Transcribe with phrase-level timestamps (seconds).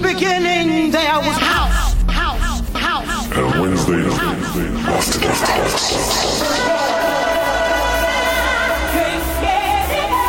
[0.00, 3.36] beginning, there was house, house, house.
[3.36, 4.04] And Wednesday,
[4.88, 5.92] after the house.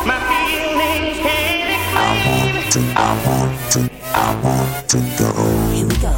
[0.05, 1.61] My feelings can't
[1.95, 3.80] I want to, I want to,
[4.13, 5.30] I want to go.
[5.72, 6.16] Here we go.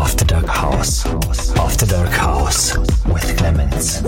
[0.00, 1.06] After Dark House.
[1.56, 2.76] After the Dark House
[3.06, 4.02] with Clemens.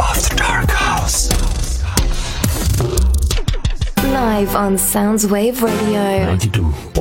[0.00, 1.30] After Dark House.
[4.02, 6.36] Live on Soundswave Radio.
[6.36, 6.91] 92.3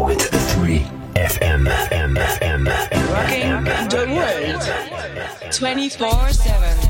[5.62, 6.81] 24 7.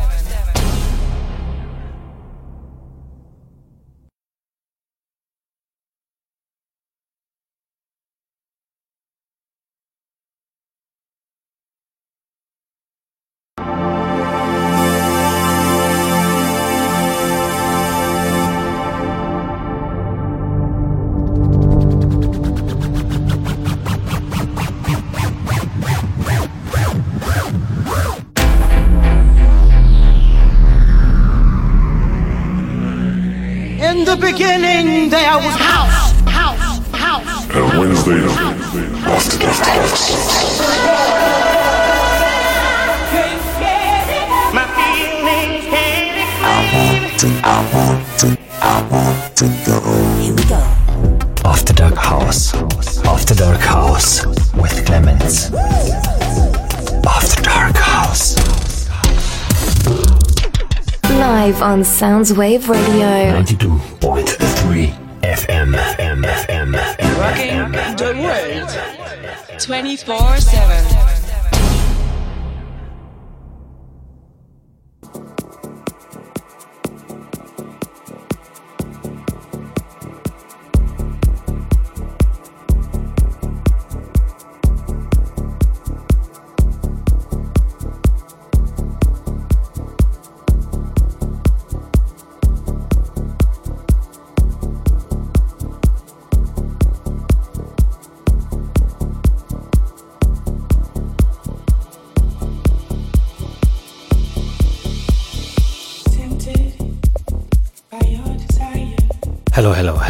[61.82, 63.42] On Soundswave Radio.
[63.42, 65.74] 92.3 FM.
[65.74, 66.24] FM.
[66.24, 66.74] FM.
[67.18, 71.21] Rocking the world 24 7.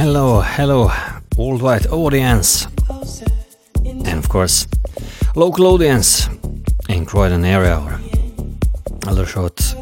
[0.04, 0.90] Hello, hello,
[1.38, 2.66] worldwide audience,
[3.86, 4.66] and of course,
[5.36, 6.28] local audience
[6.90, 8.00] in Croydon area or
[9.06, 9.76] Aldershot,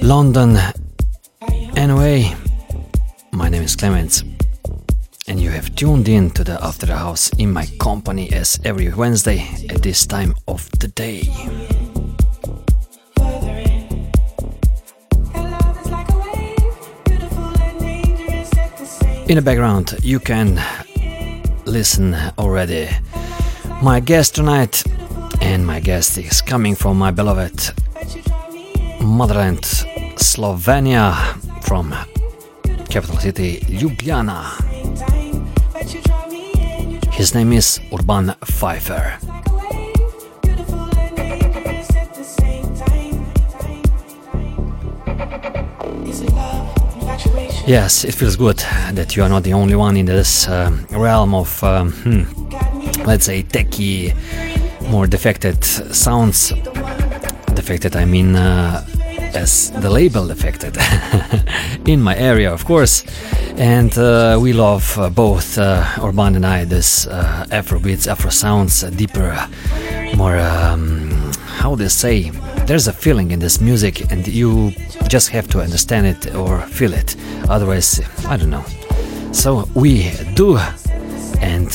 [0.00, 0.56] London.
[1.76, 2.34] Anyway,
[3.32, 4.24] my name is Clemens,
[5.28, 8.90] and you have tuned in to the After the House in my company as every
[8.94, 11.28] Wednesday at this time of the day.
[19.30, 20.60] In the background, you can
[21.64, 22.88] listen already.
[23.80, 24.82] My guest tonight,
[25.40, 27.72] and my guest is coming from my beloved
[29.00, 29.62] motherland,
[30.16, 31.14] Slovenia,
[31.62, 31.94] from
[32.88, 34.50] capital city Ljubljana.
[37.12, 39.16] His name is Urban Pfeiffer.
[47.70, 48.58] Yes, it feels good
[48.94, 52.24] that you are not the only one in this uh, realm of, um, hmm,
[53.04, 54.12] let's say, techie,
[54.90, 56.52] more defected sounds.
[57.54, 58.84] Defected, I mean, uh,
[59.34, 60.76] as the label defected.
[61.86, 63.04] in my area, of course.
[63.54, 68.82] And uh, we love uh, both uh, Urban and I this Afro beats, Afro sounds,
[68.82, 69.48] deeper,
[70.16, 71.30] more, um,
[71.60, 72.32] how they say,
[72.70, 74.70] there's a feeling in this music, and you
[75.08, 77.16] just have to understand it or feel it.
[77.48, 78.64] Otherwise, I don't know.
[79.32, 80.56] So we do,
[81.40, 81.68] and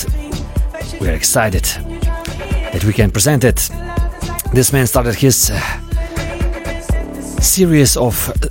[1.02, 1.66] we're excited
[2.72, 3.70] that we can present it.
[4.54, 5.60] This man started his uh,
[7.42, 8.48] series of uh,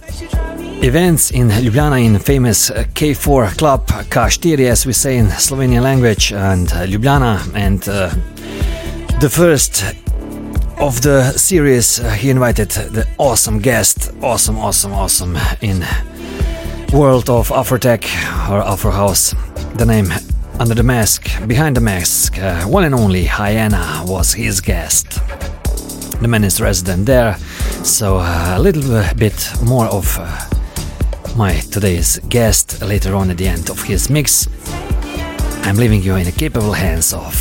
[0.82, 6.30] events in Ljubljana in famous uh, K4 club K4 as we say in Slovenian language
[6.30, 8.10] and Ljubljana and uh,
[9.20, 10.03] the first
[10.78, 15.80] of the series uh, he invited the awesome guest awesome awesome awesome in
[16.92, 18.04] world of Afrotech
[18.50, 19.34] or Afro House
[19.76, 20.12] the name
[20.58, 25.20] under the mask behind the mask uh, one and only Hyenah was his guest
[26.20, 27.36] the man is resident there
[27.84, 30.48] so uh, a little bit more of uh,
[31.36, 34.46] my today's guest later on at the end of his mix.
[35.66, 37.34] I'm leaving you in the capable hands of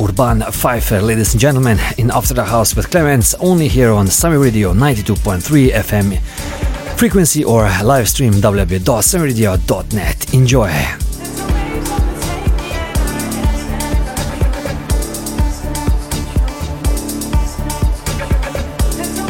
[0.00, 4.38] Urban Pfeiffer, ladies and gentlemen, in After the House with Clemens, only here on Summer
[4.38, 6.52] Radio 92.3 FM
[7.02, 10.34] frequency or live stream www.summerradio.net.
[10.34, 10.68] Enjoy!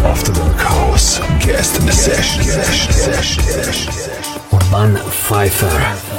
[0.04, 2.44] After the House, guest session.
[4.52, 6.11] Urban Pfeiffer.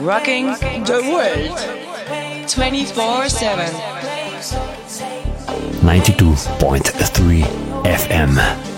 [0.00, 1.58] Rocking the world.
[2.48, 3.66] 24 7.
[5.82, 7.42] 92.3
[7.84, 8.69] FM.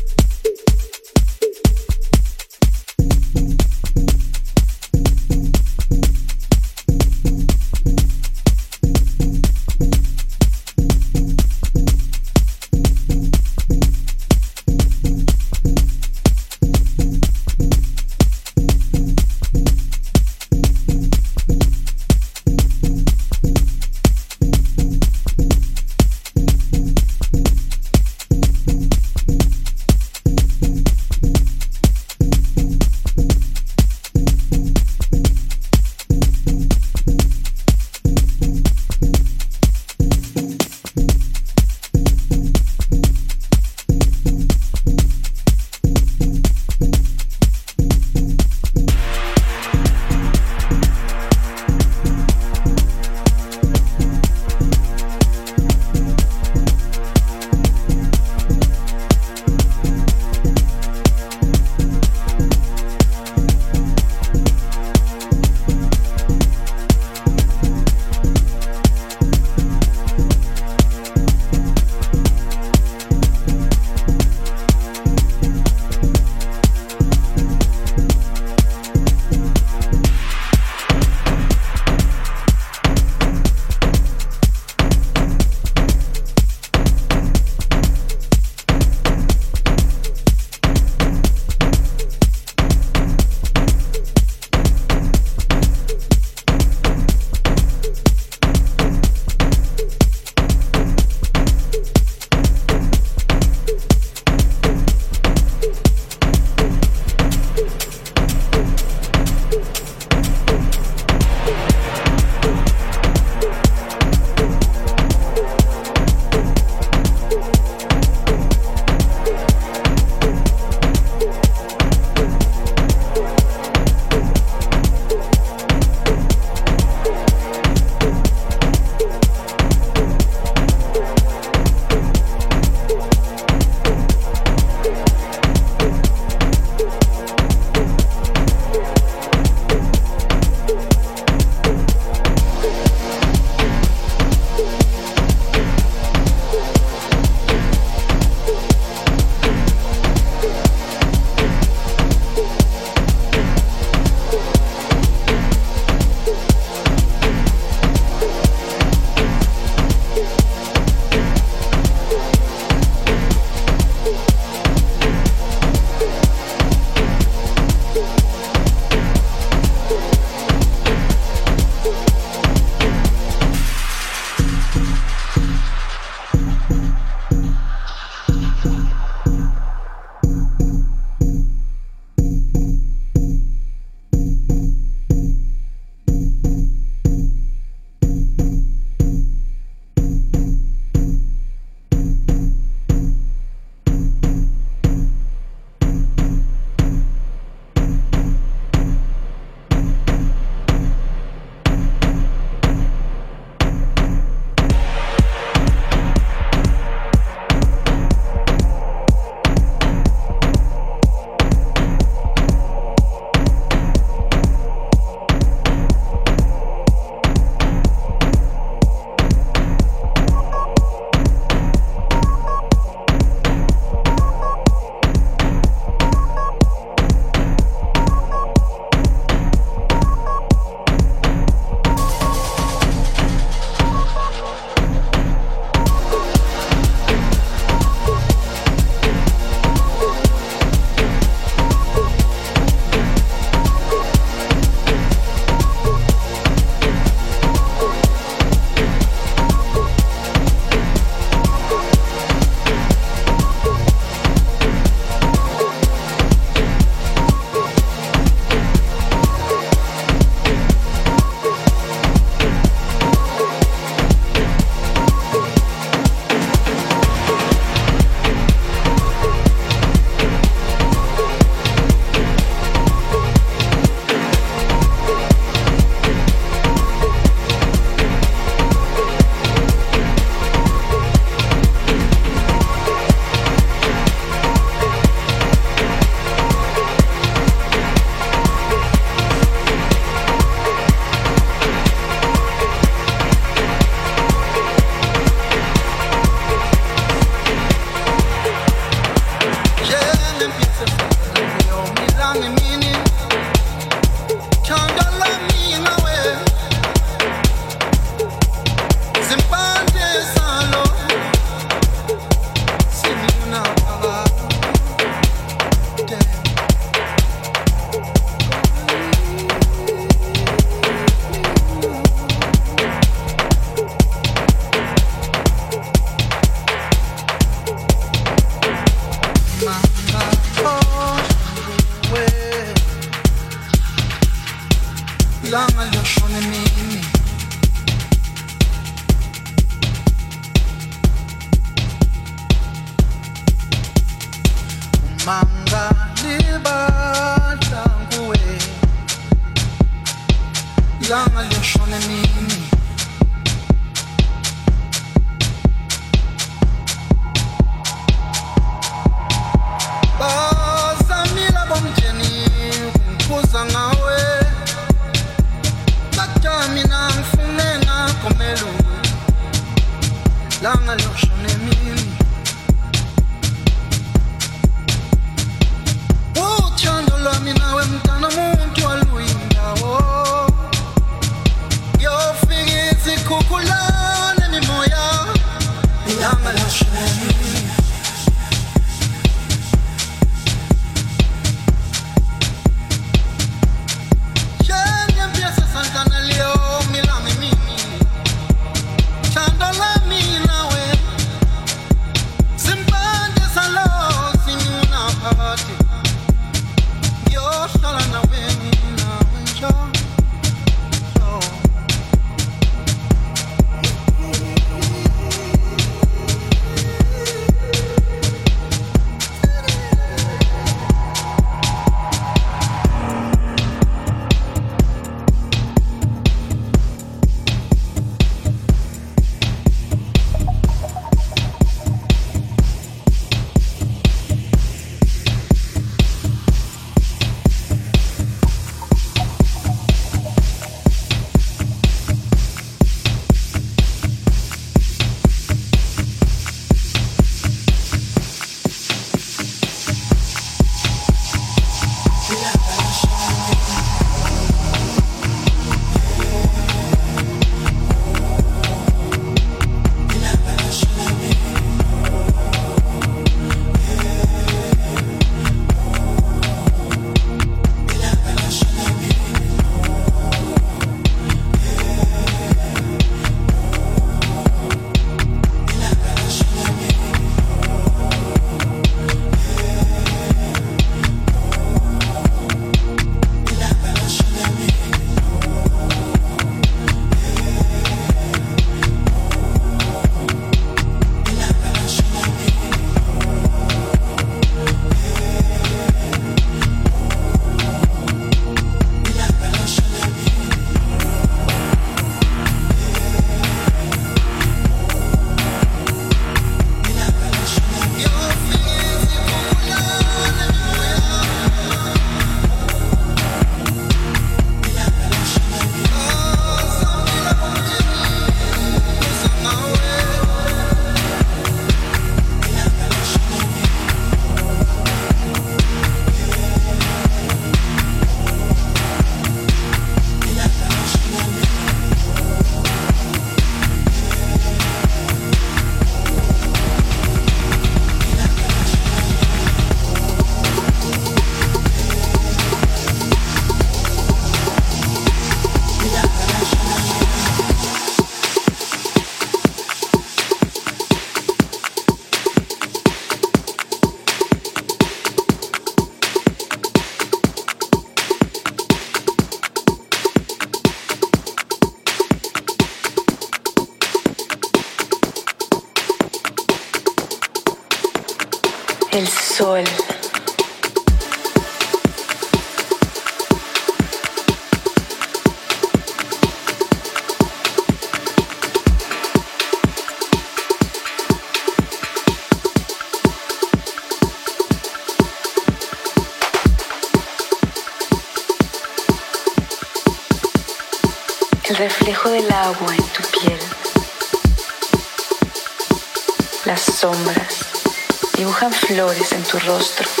[599.31, 600.00] Tu rostro.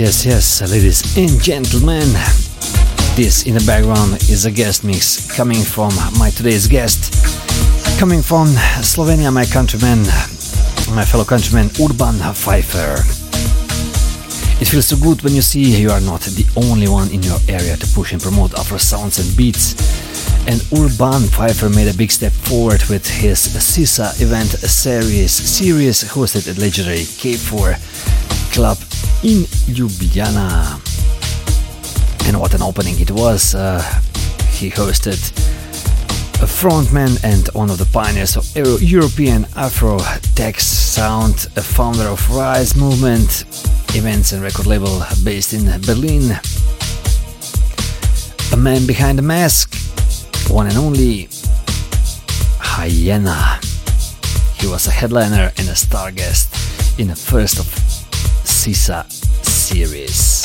[0.00, 2.08] Yes, yes, ladies and gentlemen.
[3.16, 7.12] This in the background is a guest mix coming from my today's guest,
[7.98, 8.48] coming from
[8.80, 9.98] Slovenia, my countryman,
[10.96, 13.04] my fellow countryman Urban Pfeiffer.
[14.62, 17.38] It feels so good when you see you are not the only one in your
[17.46, 19.76] area to push and promote Afro sounds and beats.
[20.48, 26.48] And Urban Pfeiffer made a big step forward with his CISA event series, series hosted
[26.48, 27.76] at legendary K4
[28.54, 28.78] Club
[29.22, 30.80] in Ljubljana.
[32.26, 33.54] And what an opening it was!
[33.54, 33.82] Uh,
[34.52, 35.18] he hosted
[36.42, 39.98] a frontman and one of the pioneers of Euro- European Afro
[40.34, 43.44] tech sound, a founder of Rise Movement
[43.94, 46.38] events and record label based in Berlin.
[48.52, 49.74] A man behind the mask,
[50.48, 51.28] one and only
[52.58, 53.60] Hyenah.
[54.58, 56.54] He was a headliner and a star guest
[56.98, 57.89] in the first of
[58.60, 59.10] CISA
[59.42, 60.44] series.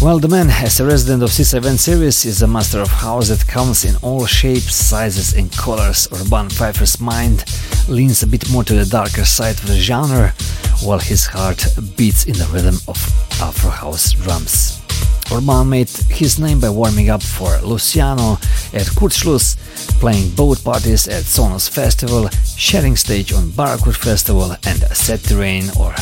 [0.00, 3.28] Well, the man, as a resident of CISA event series, is a master of house
[3.28, 6.06] that comes in all shapes, sizes, and colors.
[6.12, 7.44] Urban Pfeiffer's mind
[7.88, 10.32] leans a bit more to the darker side of the genre,
[10.84, 11.66] while his heart
[11.96, 12.96] beats in the rhythm of
[13.42, 14.79] Afro house drums.
[15.32, 18.32] Urban made his name by warming up for Luciano
[18.72, 19.56] at Kurzschluss,
[20.00, 25.94] playing both parties at Sonus Festival, sharing stage on Barracuda Festival and Set Terrain or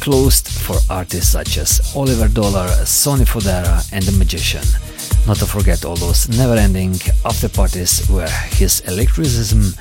[0.00, 4.64] closed for artists such as Oliver Dollar, Sonny Fodera, and The Magician.
[5.26, 9.72] Not to forget all those never ending after parties where his electricism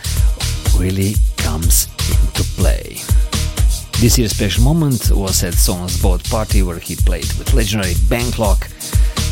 [0.80, 3.02] really comes into play.
[4.04, 8.66] This year's special moment was at Sonus Boat Party where he played with legendary Banklock.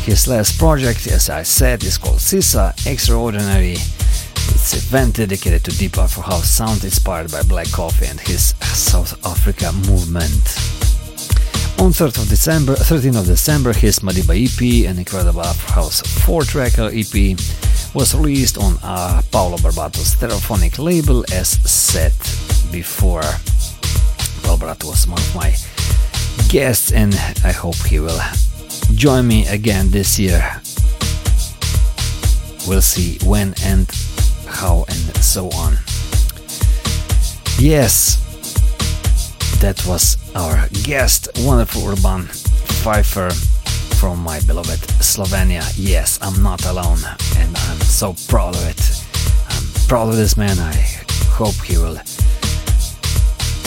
[0.06, 3.72] His last project, as I said, is called CISA Extraordinary.
[3.72, 8.54] It's an event dedicated to deep Afro house sound inspired by Black Coffee and his
[8.62, 10.40] South Africa movement.
[11.78, 17.36] On 3rd of December, 13th of December, his Madiba EP, an incredible house four-tracker EP,
[17.94, 22.14] was released on uh, Paulo Barbato's Stereophonic label as said
[22.72, 23.22] before.
[24.42, 25.54] Paulo was one of my
[26.48, 27.14] guests and
[27.44, 28.20] I hope he will
[28.94, 30.42] join me again this year.
[32.68, 33.90] We'll see when and
[34.46, 35.78] how and so on.
[37.58, 38.18] Yes,
[39.60, 42.26] that was our guest, wonderful Urban
[42.82, 43.30] Pfeiffer
[44.00, 45.62] from my beloved Slovenia.
[45.76, 46.98] Yes, I'm not alone,
[47.36, 48.82] and I'm so proud of it.
[49.48, 50.58] I'm proud of this man.
[50.58, 50.74] I
[51.30, 51.98] hope he will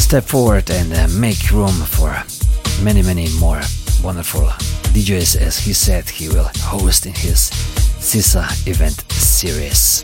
[0.06, 2.14] step forward and uh, make room for
[2.84, 3.60] many, many more
[4.04, 4.44] wonderful
[4.94, 7.50] DJs, as he said he will host in his
[8.00, 10.04] CISA event series.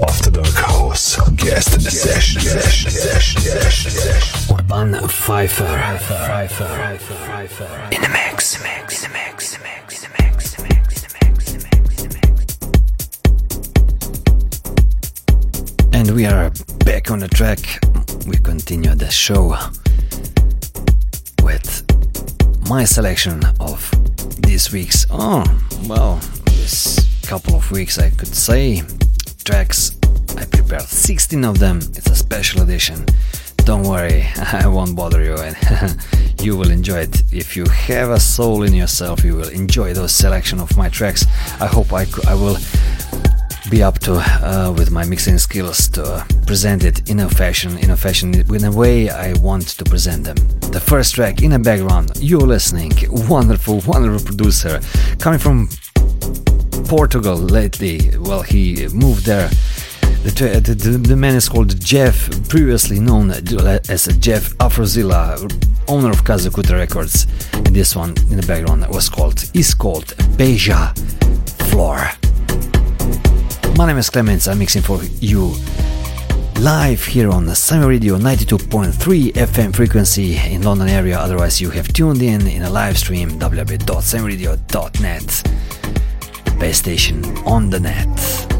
[0.00, 2.42] guest the session.
[4.52, 5.64] Urban Pfeiffer.
[7.92, 8.62] In the mix.
[8.62, 9.08] Mix.
[9.12, 9.58] Mix.
[15.92, 16.50] And we are
[16.84, 17.58] back on the track.
[18.26, 19.54] We continue the show
[21.42, 21.84] with
[22.68, 23.90] my selection of
[24.40, 25.06] this week's.
[25.10, 25.44] Oh,
[25.86, 26.16] well,
[26.46, 28.82] this couple of weeks, I could say,
[29.44, 29.99] tracks
[30.36, 31.78] I prepared 16 of them.
[31.78, 33.06] It's a special edition.
[33.64, 35.56] Don't worry, I won't bother you and
[36.42, 37.22] you will enjoy it.
[37.32, 41.24] If you have a soul in yourself, you will enjoy those selection of my tracks.
[41.60, 42.56] I hope I, I will
[43.70, 47.78] be up to uh, with my mixing skills to uh, present it in a fashion,
[47.78, 50.36] in a fashion, in a way I want to present them.
[50.72, 52.92] The first track in the background, you're listening,
[53.28, 54.80] wonderful, wonderful producer,
[55.18, 55.68] coming from
[56.88, 58.10] Portugal lately.
[58.18, 59.50] Well, he moved there
[60.22, 65.36] the, the, the, man is called Jeff, previously known as Jeff Afrozilla,
[65.88, 67.26] owner of Kazukuta Records.
[67.54, 70.06] And this one in the background was called is called
[70.36, 70.94] Beja
[71.70, 72.10] Floor.
[73.76, 74.46] My name is Clemens.
[74.46, 75.54] I'm mixing for you
[76.60, 81.18] live here on the Summer Radio 92.3 FM frequency in London area.
[81.18, 85.26] Otherwise, you have tuned in in a live stream www.samradio.net,
[86.44, 88.59] the best station on the net.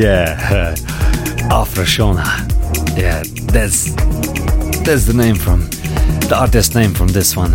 [0.00, 0.74] Yeah,
[1.50, 2.24] Afro Shona.
[2.96, 3.22] Yeah,
[3.52, 3.92] that's
[4.82, 5.68] that's the name from
[6.30, 7.52] the artist name from this one.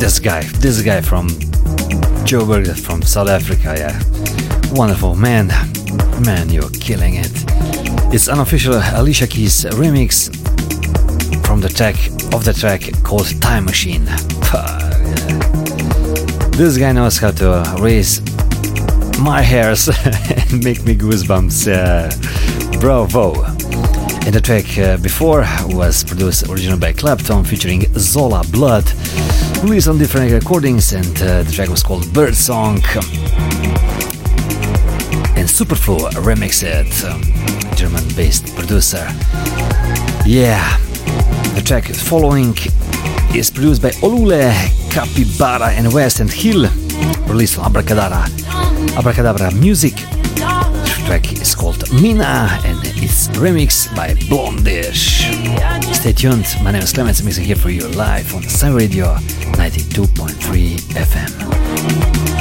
[0.00, 1.28] This guy, this guy from
[2.24, 3.74] Joburg from South Africa.
[3.76, 4.00] Yeah,
[4.72, 5.48] wonderful man,
[6.24, 7.30] man, you're killing it.
[8.10, 10.34] It's unofficial Alicia Keys remix
[11.44, 11.96] from the track
[12.32, 14.08] of the track called Time Machine.
[16.60, 18.20] This guy knows how to raise
[19.20, 19.86] my hairs
[20.52, 21.68] make me goosebumps.
[21.68, 23.44] Uh, bravo!
[24.24, 28.84] And the track uh, before was produced originally by Clapton featuring Zola Blood,
[29.62, 32.76] released on different recordings, and uh, the track was called Bird Song.
[35.36, 37.22] And Superflow remixed it, um,
[37.76, 39.06] German based producer.
[40.24, 40.78] Yeah,
[41.54, 42.54] the track following
[43.34, 44.52] is produced by Olule,
[44.90, 46.68] Capybara, and West and Hill,
[47.26, 48.39] released on Abracadabra
[48.96, 49.94] Abracadabra Music.
[49.94, 55.24] The track is called Mina and it's remixed by Blondish.
[55.94, 59.14] Stay tuned, my name is Clemens Mixing here for you live on Sun Radio
[59.56, 62.39] 92.3 FM.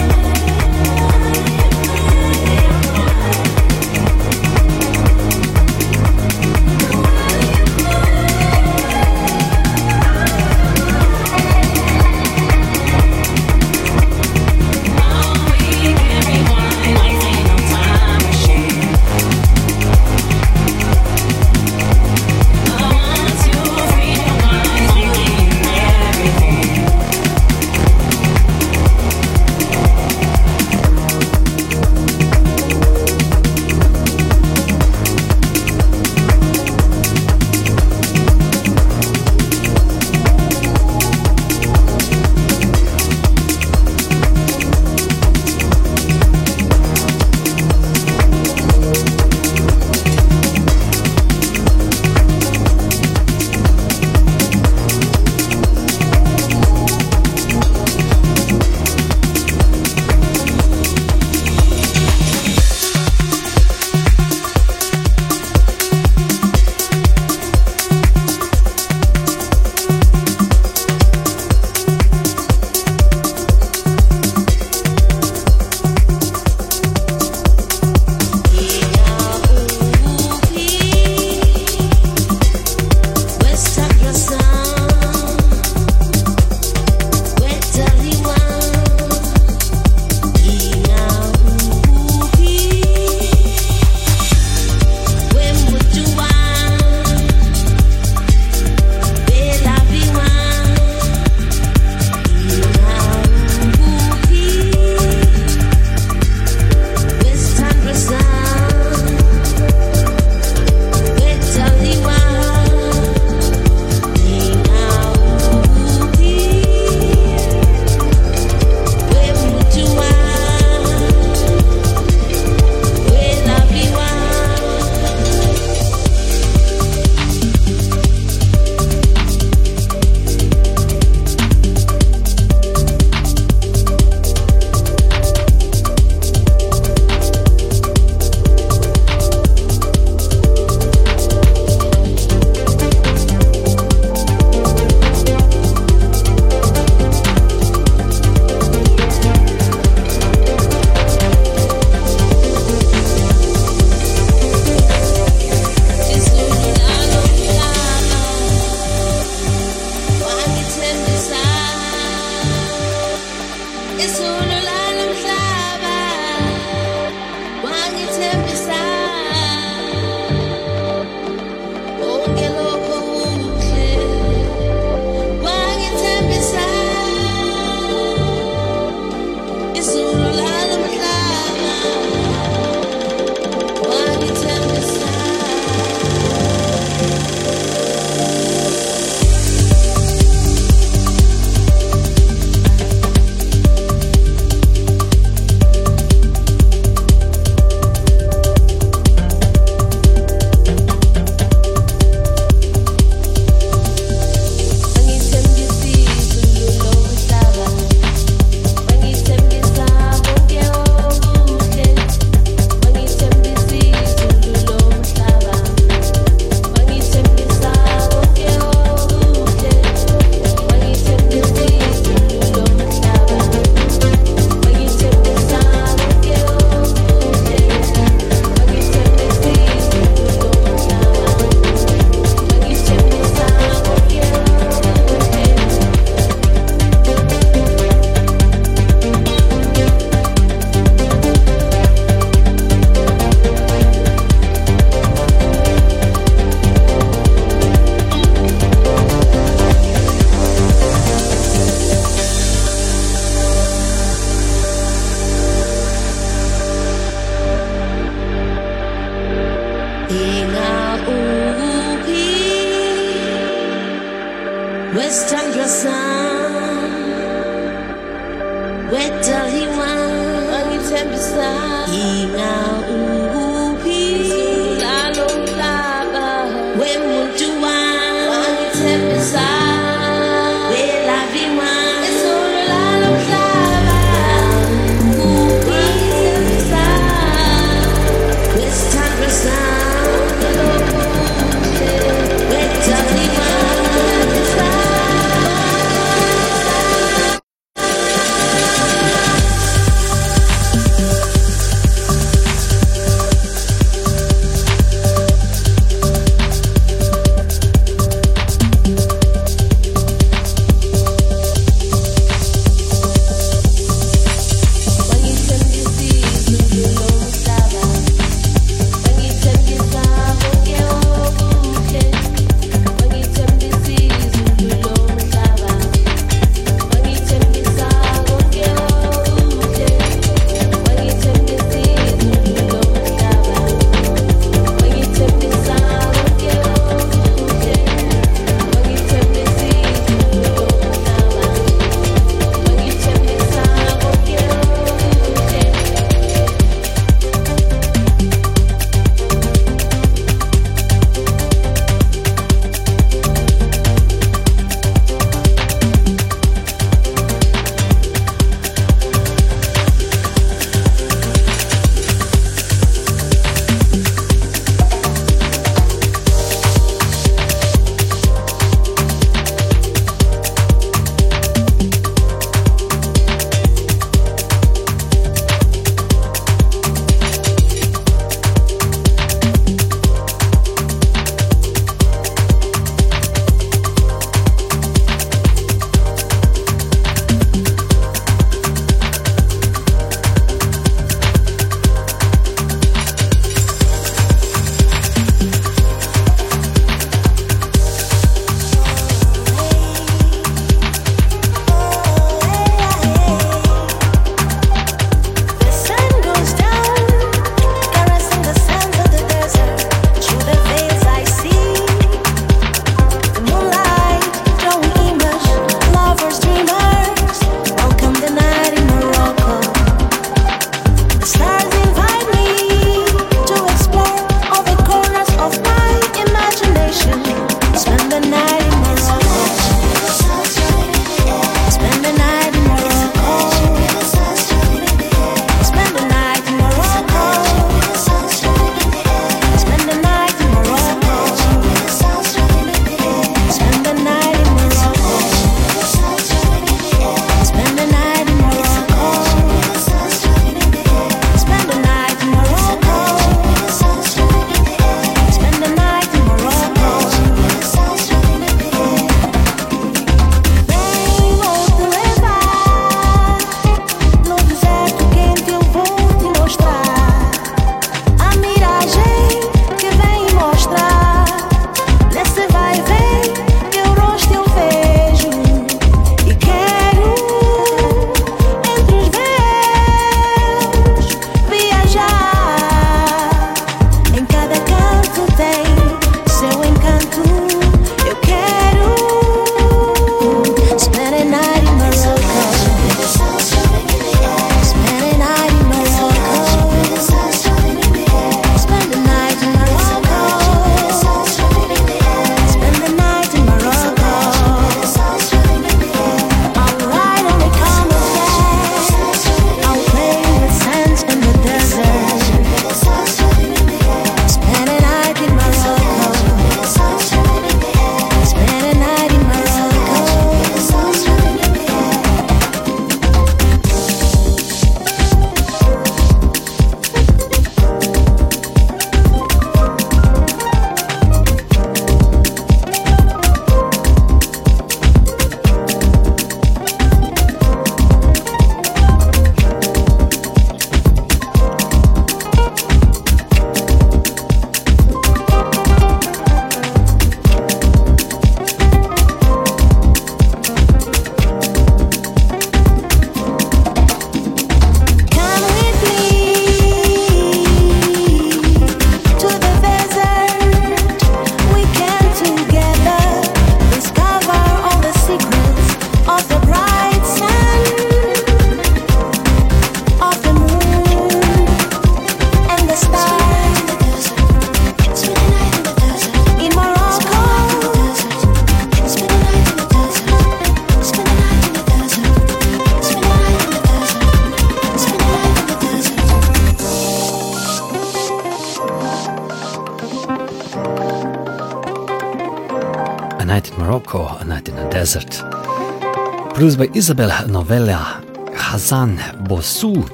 [596.50, 598.02] Produced by Isabel Novella,
[598.34, 598.98] Hazan
[599.28, 599.86] Bosu,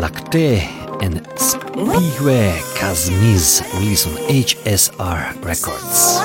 [0.00, 0.58] Lacte,
[1.00, 6.18] and Spigue Kazmiz, released on HSR Records.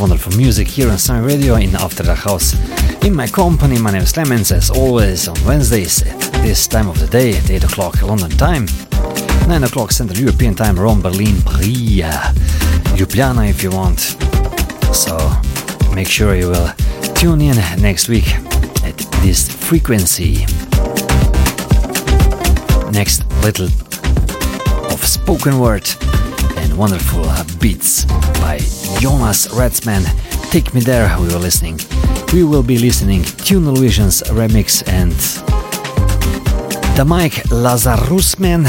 [0.00, 2.83] wonderful music here on Sun Radio in After the House.
[3.04, 6.98] In my company, my name is Clemens, as always on Wednesdays at this time of
[6.98, 8.66] the day at 8 o'clock London time,
[9.46, 12.00] 9 o'clock Central European time, Rome, Berlin, Paris,
[12.96, 14.00] Ljubljana if you want.
[14.94, 15.18] So
[15.94, 16.70] make sure you will
[17.14, 18.34] tune in next week
[18.84, 20.46] at this frequency.
[22.90, 23.68] Next, little
[24.90, 25.86] of spoken word
[26.56, 27.26] and wonderful
[27.60, 28.06] beats
[28.40, 28.60] by
[28.98, 30.04] Jonas Rathsman.
[30.50, 31.78] Take Me There, we were listening.
[32.34, 35.12] We will be listening Tune Visions remix and
[36.96, 38.64] the Mike Lazarusman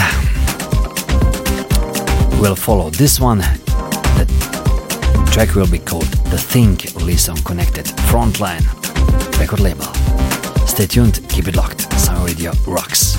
[2.40, 3.40] will follow this one.
[3.40, 4.28] The
[5.32, 8.66] track will be called The Thing, released on Connected Frontline
[9.40, 9.92] record label.
[10.68, 11.92] Stay tuned, keep it locked.
[11.94, 13.16] Sun Radio rocks.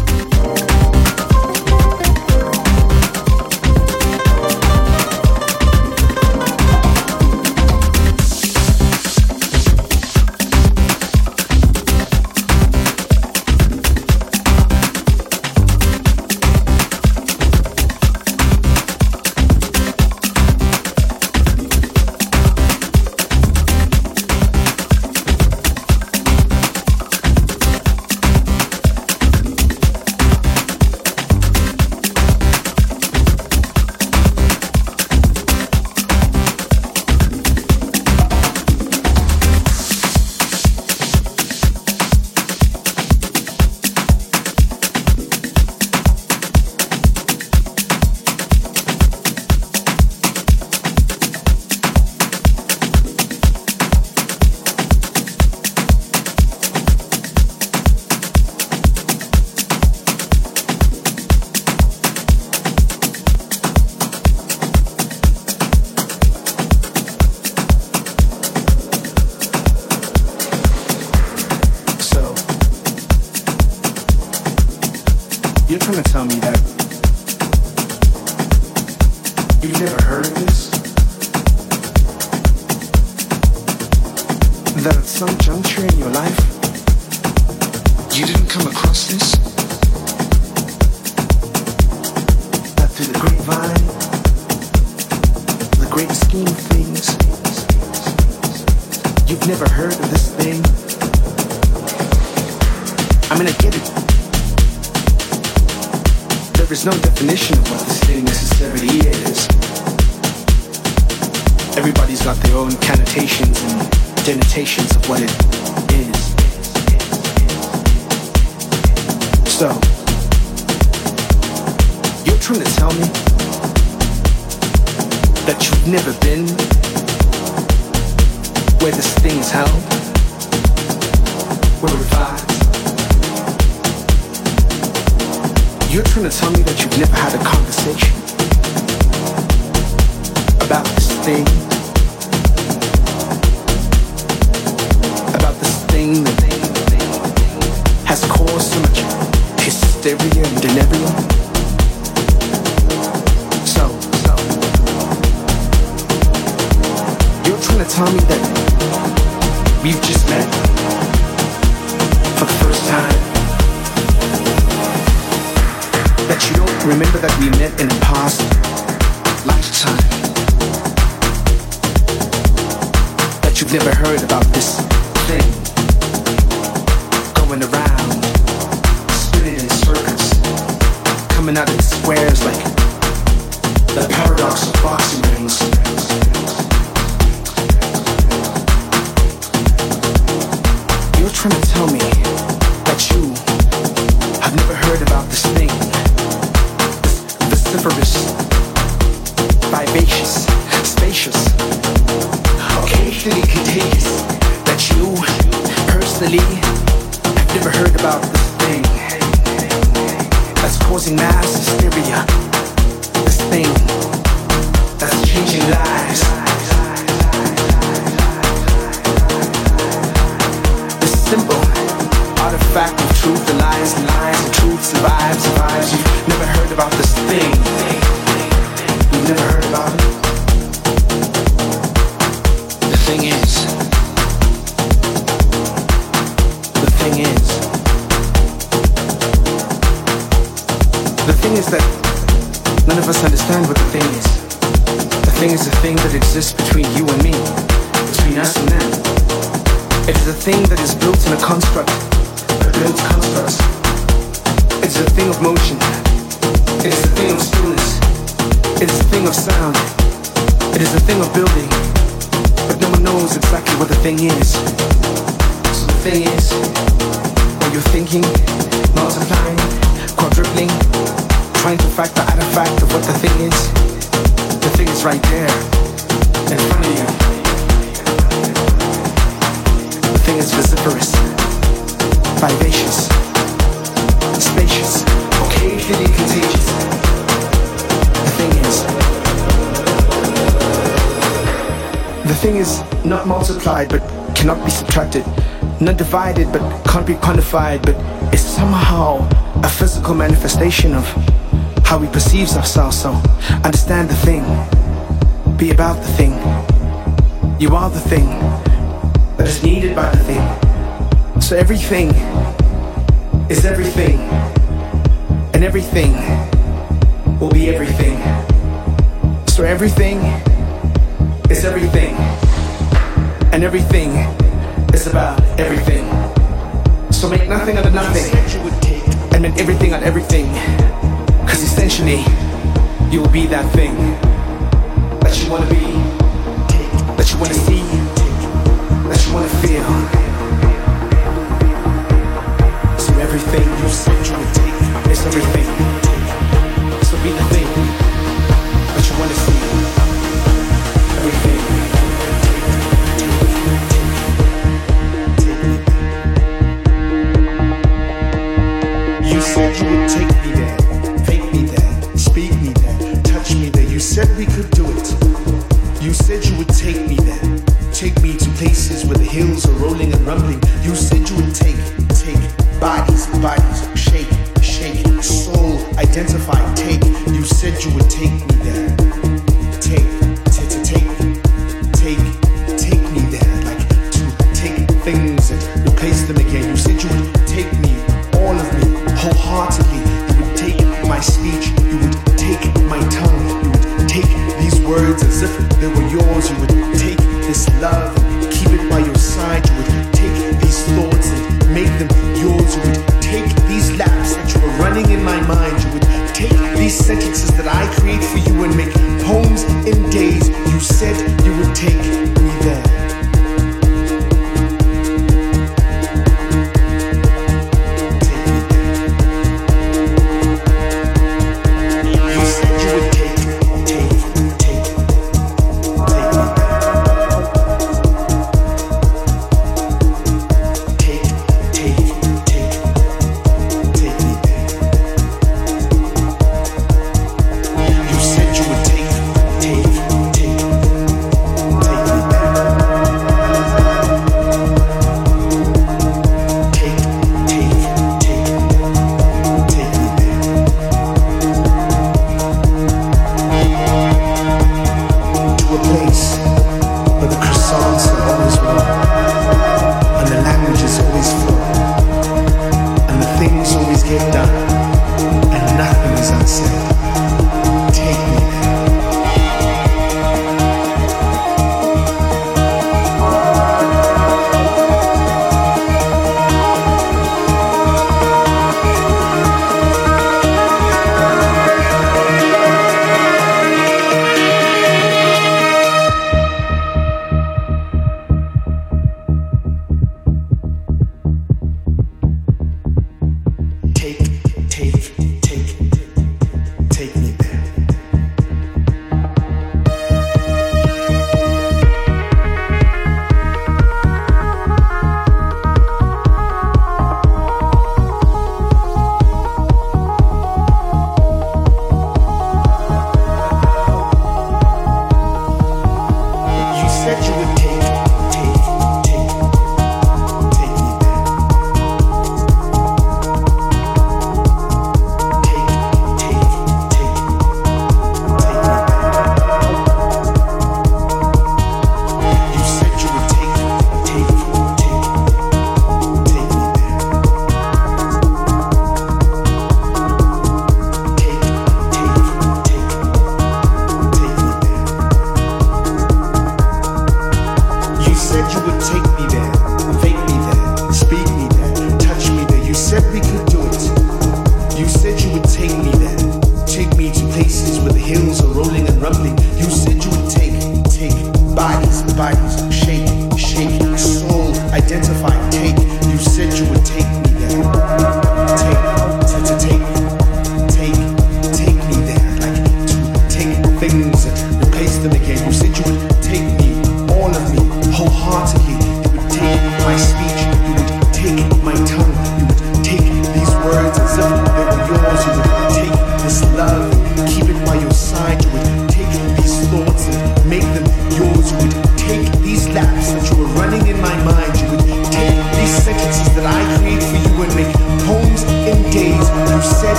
[311.88, 312.25] Everything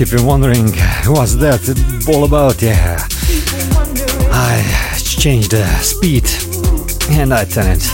[0.00, 0.68] if you're wondering
[1.06, 1.60] what's that
[2.08, 2.96] all about, yeah,
[4.32, 4.62] I
[4.98, 6.24] changed the speed
[7.10, 7.84] and I turn it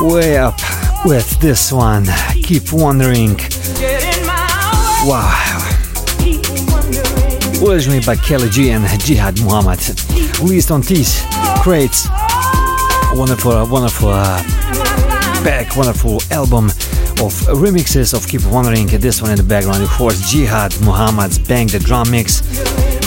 [0.00, 0.58] way up
[1.04, 2.06] with this one.
[2.42, 3.36] Keep wondering.
[5.04, 5.62] Wow.
[7.66, 9.80] Originally by Kelly G and Jihad Muhammad.
[10.40, 11.22] Released on these
[11.62, 12.06] crates.
[13.14, 14.42] Wonderful, wonderful uh,
[15.42, 16.70] back, wonderful album
[17.20, 17.32] of
[17.62, 18.86] remixes of Keep Wondering.
[18.86, 22.42] This one in the background, of course, Jihad Muhammad's Bang the Drum Mix.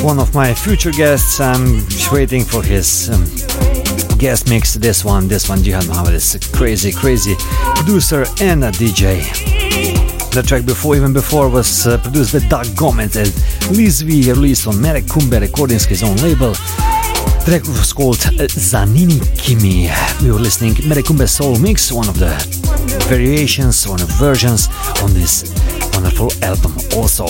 [0.02, 1.40] One of my future guests.
[1.40, 3.26] I'm waiting for his um,
[4.18, 4.73] guest mix.
[4.76, 7.36] This one, this one, Jihad Muhammad is a crazy, crazy
[7.76, 9.22] producer and a DJ.
[10.31, 13.34] The track before, even before, was uh, produced by Doug Gomez and
[13.76, 16.53] Liz V, released on Merecumbé Recordings, his own label.
[16.53, 19.90] The track was called uh, Zanini Kimi.
[20.23, 22.59] We were listening Merecumbé Soul Mix, one of the
[23.10, 24.68] variations, of versions
[25.02, 25.44] on this
[25.94, 27.26] wonderful album also.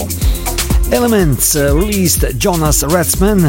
[0.92, 3.40] Elements uh, released Jonas Rathsman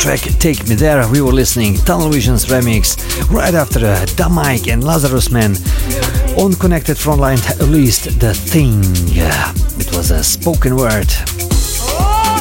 [0.00, 1.06] track Take Me There.
[1.08, 2.96] We were listening Tunnel Visions remix
[3.30, 5.54] right after uh, Da Mike and Lazarusman
[6.36, 8.80] on Connected Frontline released The Thing.
[9.78, 11.12] It was a spoken word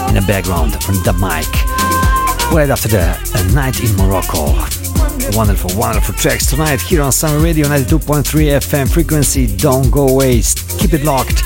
[0.10, 1.46] in the background from Da Mike.
[2.52, 3.06] Right after the
[3.36, 4.79] A Night in Morocco.
[5.36, 9.48] Wonderful, wonderful tracks tonight here on Summer Radio 92.3 FM frequency.
[9.58, 10.42] Don't go away,
[10.78, 11.44] keep it locked.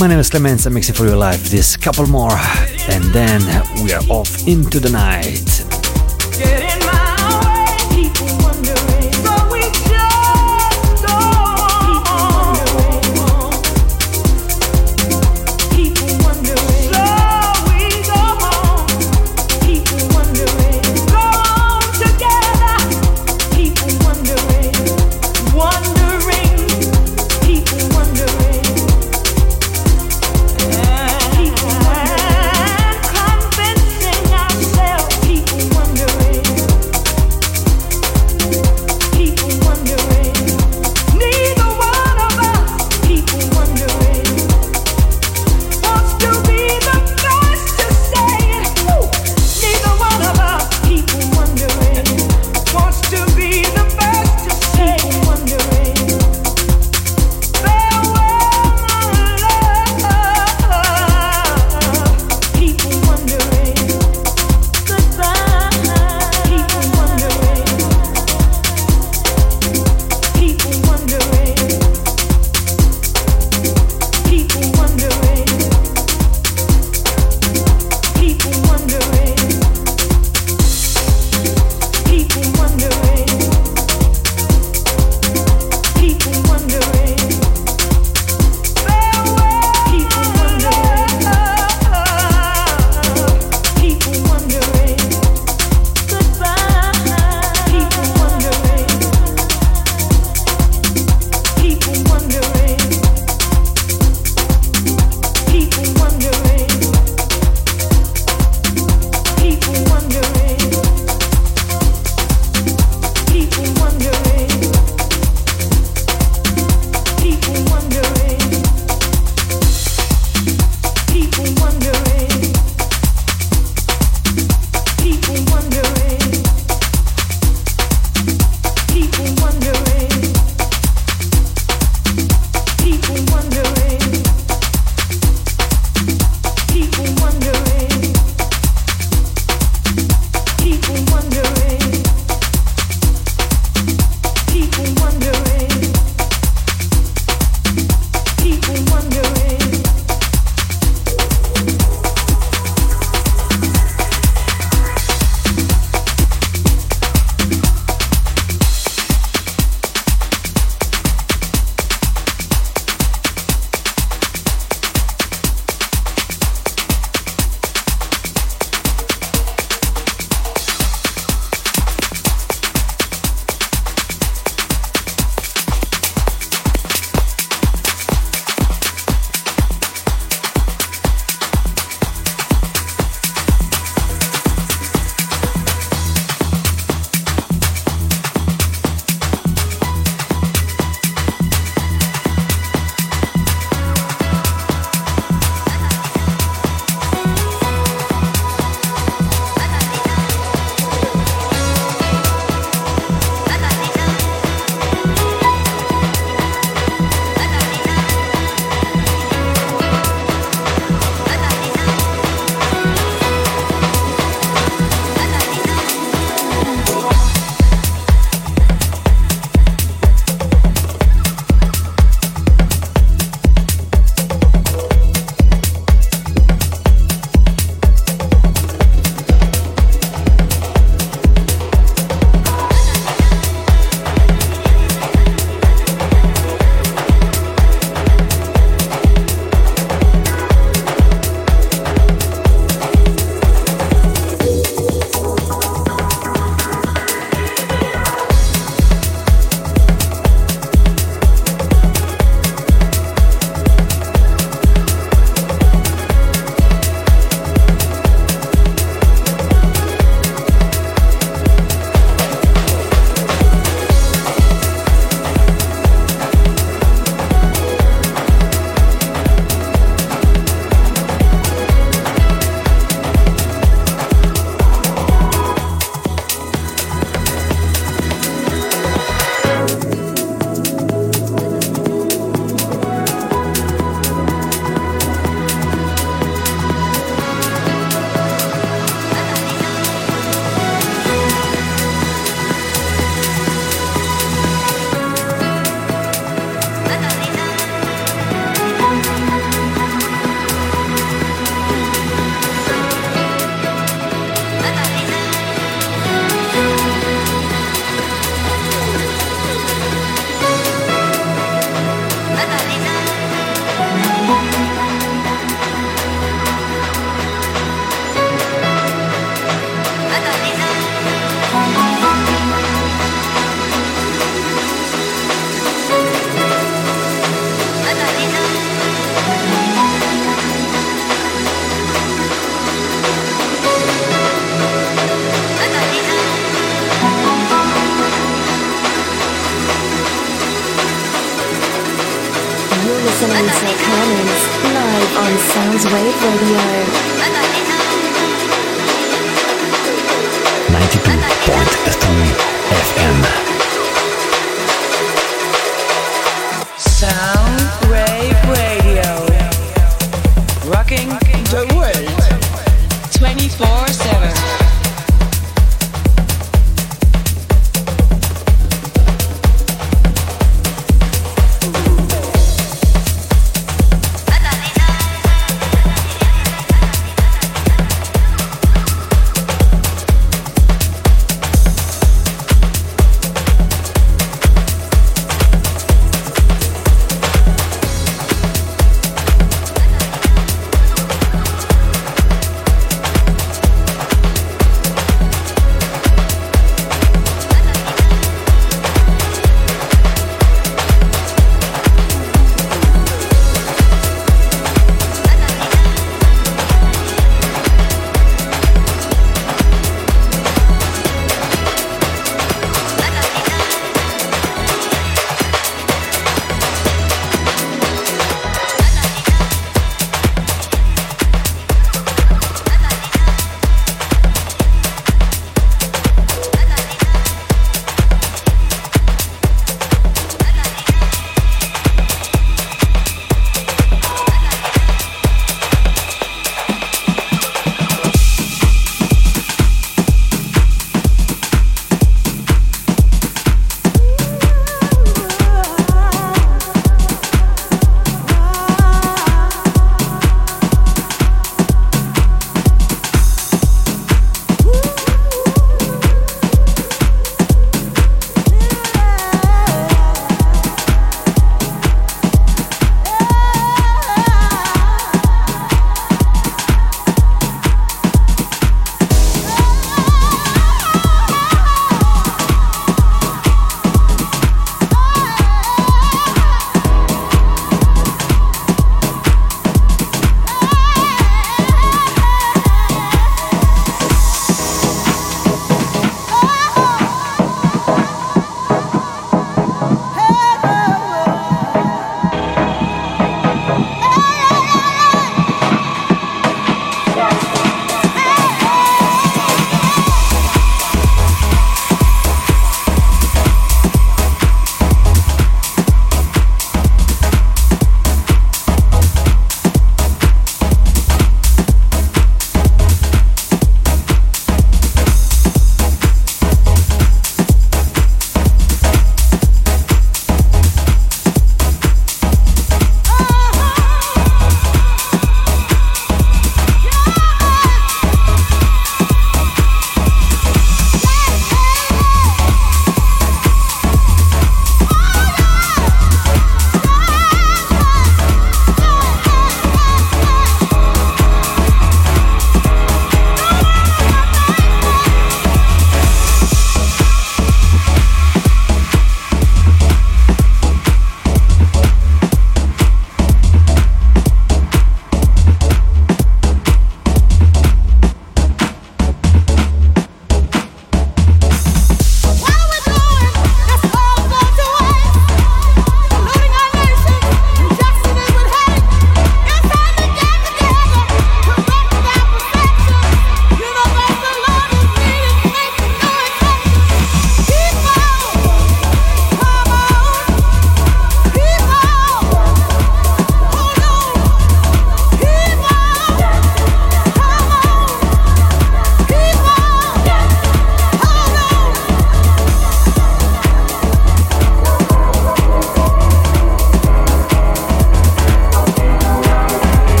[0.00, 2.32] My name is Clemens, I'm mixing for your life this couple more,
[2.88, 3.40] and then
[3.84, 5.51] we are off into the night.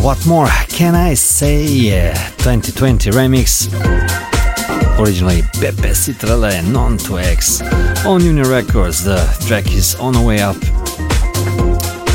[0.00, 1.66] What more can I say?
[2.38, 3.68] 2020 remix.
[4.98, 9.04] Originally Pepe Citarella and Non 2X on Uni Records.
[9.04, 10.56] The track is on the way up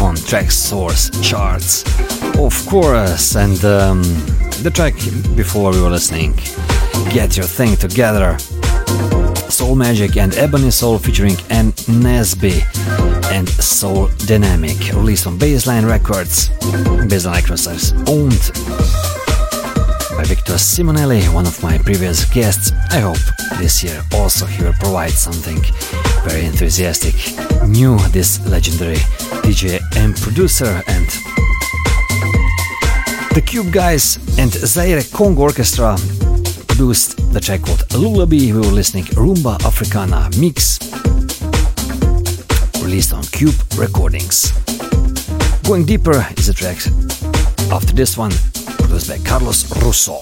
[0.01, 1.83] on Traxsource charts,
[2.37, 3.35] of course.
[3.35, 4.01] And um,
[4.63, 4.95] the track
[5.35, 6.35] before we were listening,
[7.11, 8.37] Get Your Thing Together.
[9.49, 12.63] Soul Magic and Ebony Soul featuring Ann Nesby
[13.31, 16.49] and Soul Dynamic, released on Baseline Records.
[17.09, 18.51] Records is owned
[20.17, 22.73] by Victor Simonelli, one of my previous guests.
[22.91, 23.17] I hope
[23.59, 25.61] this year also he will provide something
[26.27, 27.15] very enthusiastic,
[27.65, 28.97] new, this legendary
[29.45, 31.07] DJ and producer and
[33.33, 35.95] the Cube Guys and Zaire Congo Orchestra
[36.67, 38.51] produced the track called Lullaby.
[38.51, 40.79] We were listening Rumba Africana Mix
[42.83, 44.66] released on Cube Recordings.
[45.67, 46.77] Going deeper is a track
[47.73, 48.31] after this one,
[48.77, 50.21] produced by Carlos Russo.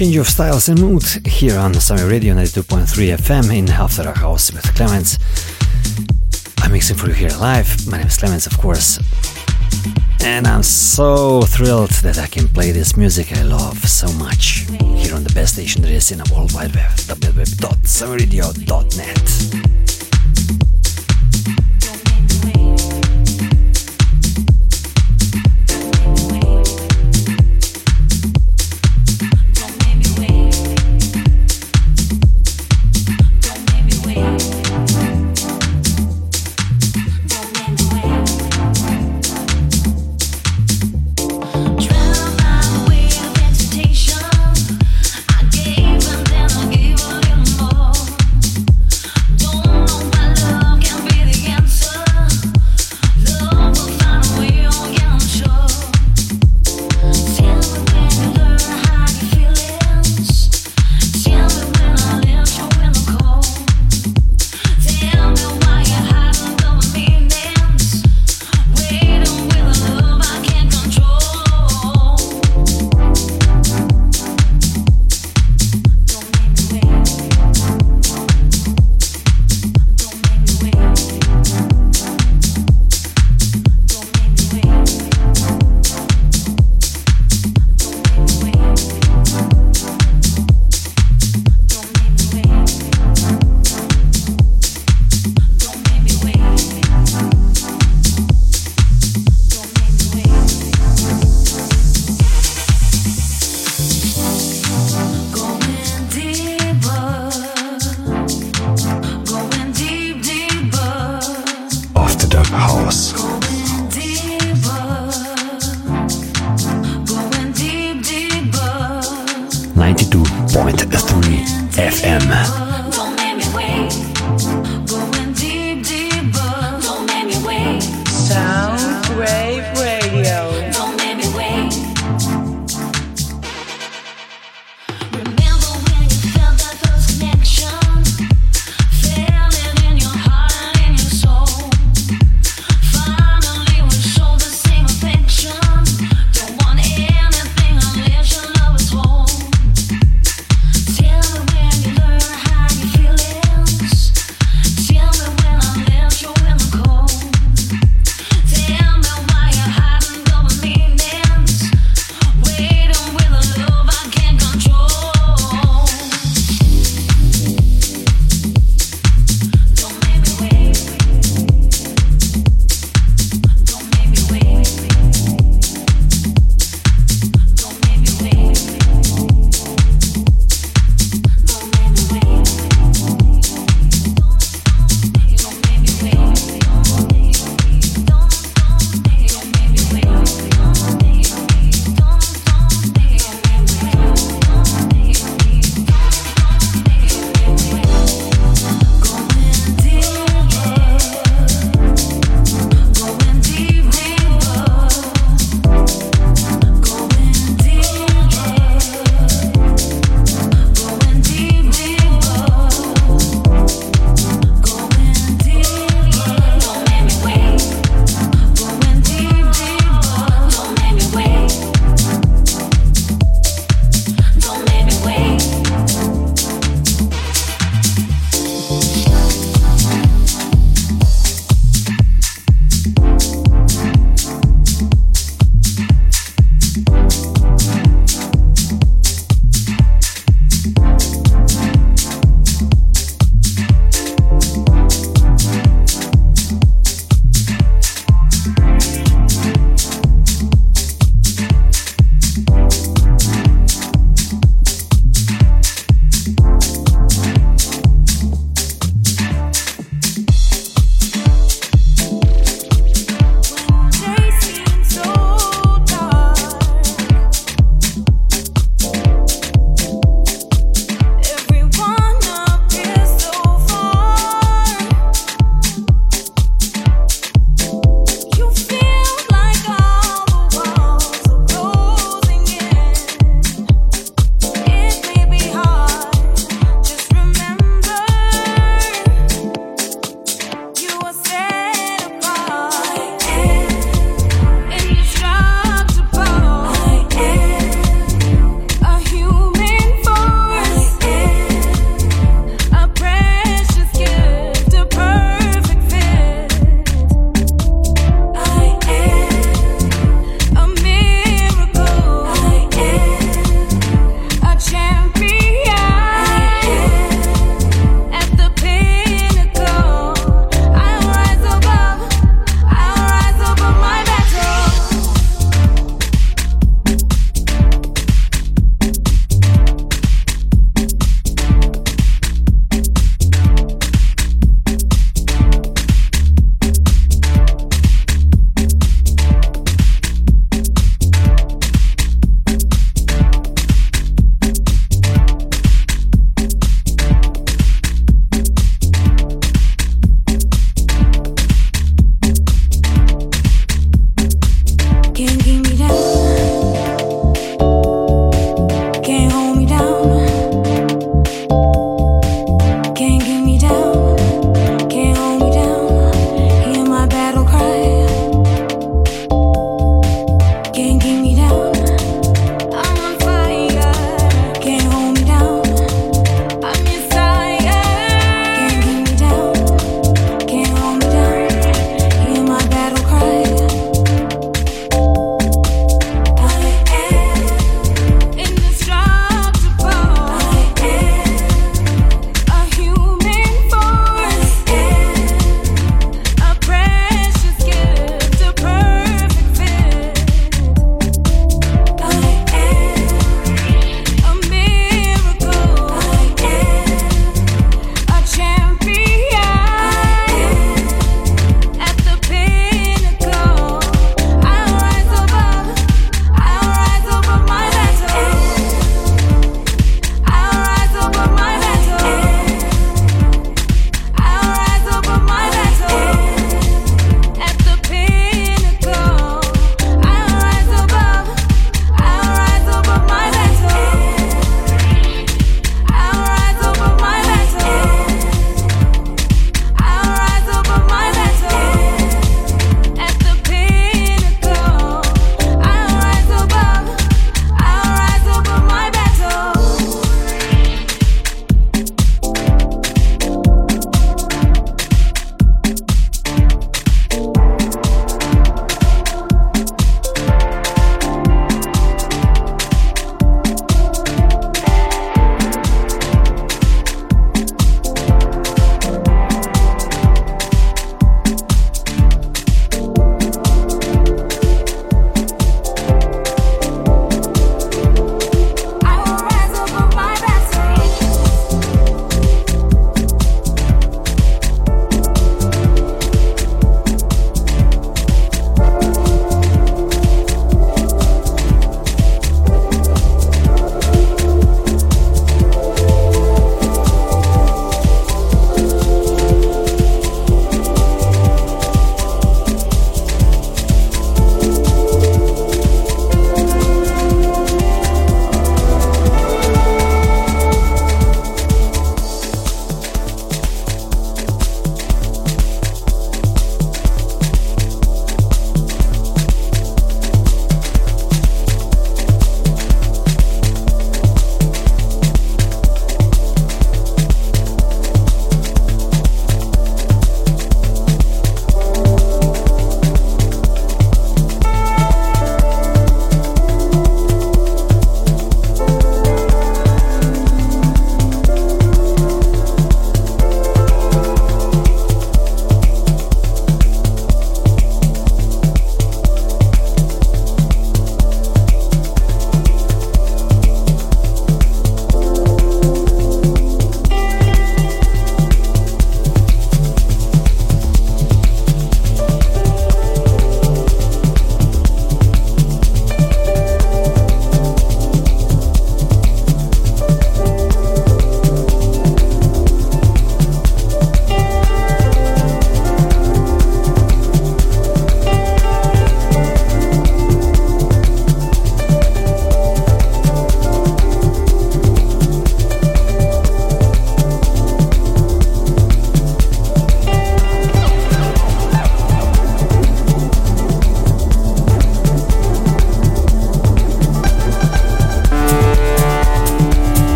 [0.00, 4.64] Change of styles and mood here on Summer Radio 92.3 FM in After House with
[4.74, 5.18] Clemens.
[6.62, 7.86] I'm mixing for you here live.
[7.86, 8.98] My name is Clemens, of course.
[10.24, 15.14] And I'm so thrilled that I can play this music I love so much here
[15.14, 19.79] on the best station there is in the world wide web, www.summerradio.net.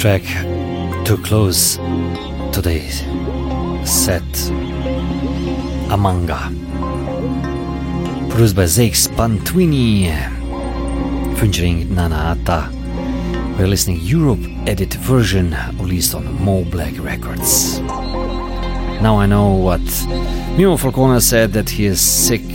[0.00, 0.22] track
[1.04, 1.76] to close
[2.54, 3.00] today's
[3.84, 4.22] set.
[5.92, 6.40] Amanga.
[8.30, 10.08] Produced by Zakes Bantwini,
[11.36, 12.70] featuring Nana Atta.
[13.58, 17.80] We're listening Europe edit version released on Mo Black Records.
[19.02, 19.82] Now I know what
[20.56, 22.48] Mimo Falcone said that he is sick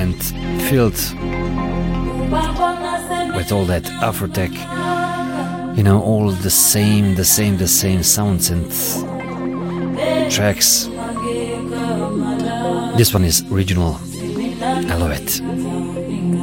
[0.00, 0.16] and
[0.62, 0.96] filled
[3.36, 4.69] with all that Afrotech
[5.80, 8.70] you know, all the same, the same, the same sounds and
[10.30, 10.84] tracks.
[12.98, 13.98] This one is original.
[14.62, 15.40] I love it.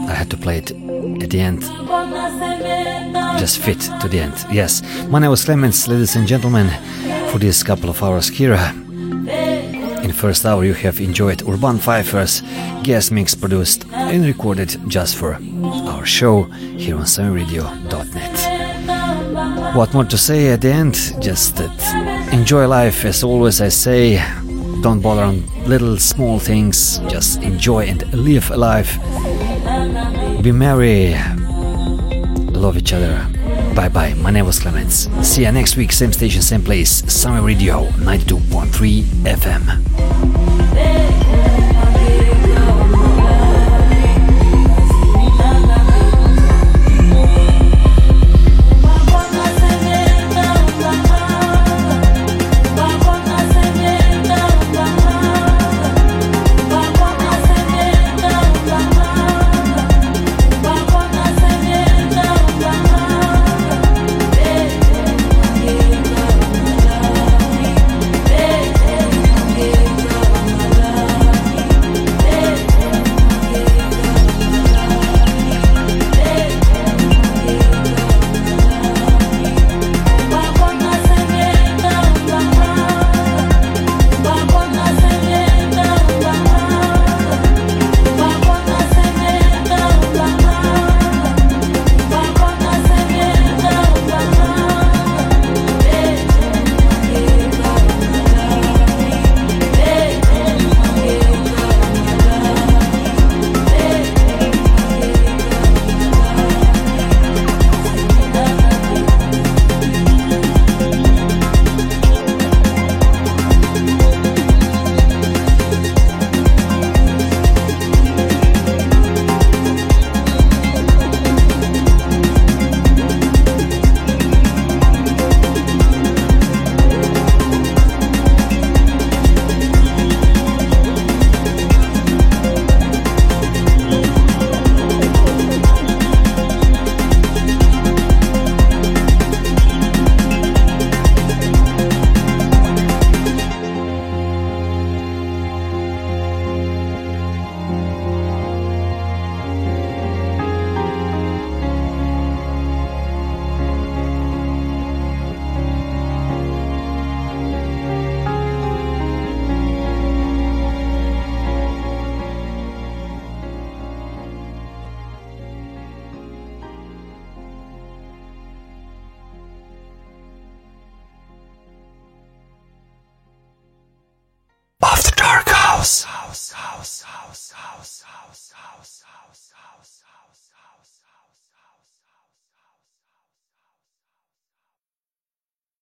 [0.09, 0.71] I had to play it
[1.21, 1.61] at the end.
[3.39, 4.43] Just fit to the end.
[4.51, 6.67] Yes, my name was Clemens, ladies and gentlemen,
[7.29, 8.55] for this couple of hours here.
[10.01, 12.41] In first hour, you have enjoyed Urban Pfeiffer's
[12.81, 16.45] guest mix produced and recorded just for our show
[16.79, 17.76] here on sunnyradio.net.
[19.77, 20.95] What more to say at the end?
[21.21, 24.17] Just that enjoy life as always I say.
[24.81, 26.97] Don't bother on little small things.
[27.07, 28.97] Just enjoy and live a life.
[30.41, 31.13] Be merry.
[32.53, 33.23] Love each other.
[33.75, 34.15] Bye bye.
[34.15, 35.07] My name was Clemens.
[35.21, 37.03] See you next week, same station, same place.
[37.13, 39.86] Summer Radio 92.3 FM.